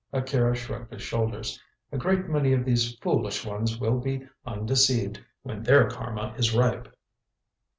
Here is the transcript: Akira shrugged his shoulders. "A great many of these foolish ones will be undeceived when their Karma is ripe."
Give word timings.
Akira 0.11 0.55
shrugged 0.55 0.91
his 0.91 1.03
shoulders. 1.03 1.61
"A 1.91 1.97
great 1.99 2.27
many 2.27 2.53
of 2.53 2.65
these 2.65 2.95
foolish 2.95 3.45
ones 3.45 3.79
will 3.79 3.99
be 3.99 4.27
undeceived 4.47 5.21
when 5.43 5.61
their 5.61 5.87
Karma 5.91 6.33
is 6.39 6.55
ripe." 6.55 6.87